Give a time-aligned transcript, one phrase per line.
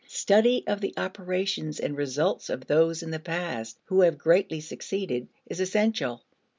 [0.07, 5.27] Study of the operations and results of those in the past who have greatly succeeded
[5.45, 6.23] is essential.